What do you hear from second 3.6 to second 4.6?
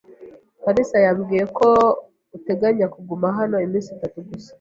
iminsi itatu gusa.